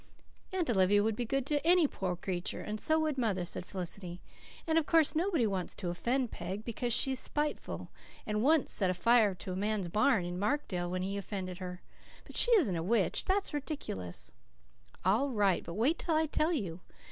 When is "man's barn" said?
9.55-10.25